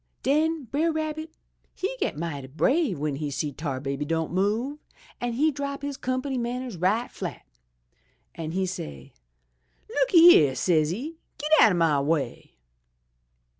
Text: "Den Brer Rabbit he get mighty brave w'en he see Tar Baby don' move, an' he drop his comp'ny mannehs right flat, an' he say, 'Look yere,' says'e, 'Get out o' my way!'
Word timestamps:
"Den 0.23 0.63
Brer 0.63 0.91
Rabbit 0.91 1.29
he 1.75 1.95
get 1.99 2.17
mighty 2.17 2.47
brave 2.47 2.95
w'en 2.95 3.17
he 3.17 3.29
see 3.29 3.51
Tar 3.51 3.79
Baby 3.79 4.03
don' 4.03 4.33
move, 4.33 4.79
an' 5.19 5.33
he 5.33 5.51
drop 5.51 5.83
his 5.83 5.95
comp'ny 5.95 6.39
mannehs 6.39 6.75
right 6.75 7.11
flat, 7.11 7.45
an' 8.33 8.53
he 8.53 8.65
say, 8.65 9.13
'Look 9.87 10.11
yere,' 10.11 10.55
says'e, 10.55 11.17
'Get 11.37 11.51
out 11.59 11.73
o' 11.73 11.75
my 11.75 11.99
way!' 12.01 12.55